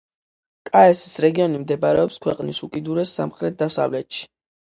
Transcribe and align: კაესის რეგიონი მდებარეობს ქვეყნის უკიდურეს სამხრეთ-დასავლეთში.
კაესის 0.69 1.11
რეგიონი 1.25 1.59
მდებარეობს 1.65 2.17
ქვეყნის 2.25 2.63
უკიდურეს 2.69 3.13
სამხრეთ-დასავლეთში. 3.19 4.27